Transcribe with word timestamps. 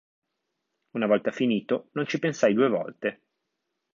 Una 0.95 1.05
volta 1.05 1.29
finito 1.29 1.89
non 1.91 2.07
ci 2.07 2.17
pensai 2.17 2.55
due 2.55 2.69
volte. 2.69 3.21